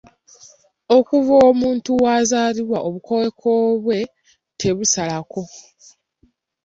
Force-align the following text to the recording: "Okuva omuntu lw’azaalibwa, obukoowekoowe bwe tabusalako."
"Okuva 0.97 1.33
omuntu 1.49 1.89
lw’azaalibwa, 1.99 2.77
obukoowekoowe 2.87 3.75
bwe 3.83 3.99
tabusalako." 4.59 5.41